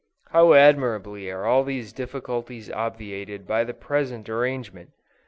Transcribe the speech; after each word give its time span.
How 0.31 0.53
admirably 0.53 1.29
are 1.29 1.45
all 1.45 1.63
these 1.63 1.93
difficulties 1.93 2.71
obviated 2.71 3.45
by 3.45 3.63
the 3.63 3.75
present 3.75 4.29
arrangement! 4.29 4.93